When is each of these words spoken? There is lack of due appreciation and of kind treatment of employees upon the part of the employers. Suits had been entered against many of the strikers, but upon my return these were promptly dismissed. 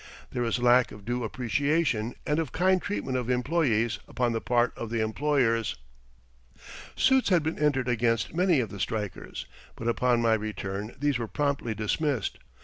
There 0.31 0.41
is 0.43 0.57
lack 0.57 0.91
of 0.91 1.05
due 1.05 1.23
appreciation 1.23 2.15
and 2.25 2.39
of 2.39 2.51
kind 2.51 2.81
treatment 2.81 3.17
of 3.17 3.29
employees 3.29 3.99
upon 4.07 4.31
the 4.31 4.41
part 4.41 4.75
of 4.75 4.89
the 4.89 4.99
employers. 4.99 5.75
Suits 6.95 7.29
had 7.29 7.43
been 7.43 7.59
entered 7.59 7.87
against 7.87 8.33
many 8.33 8.59
of 8.61 8.69
the 8.71 8.79
strikers, 8.79 9.45
but 9.75 9.87
upon 9.87 10.19
my 10.19 10.33
return 10.33 10.95
these 10.97 11.19
were 11.19 11.27
promptly 11.27 11.75
dismissed. 11.75 12.39